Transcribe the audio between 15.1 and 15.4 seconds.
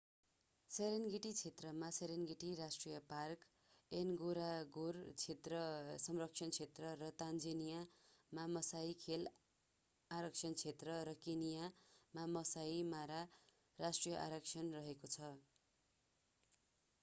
छ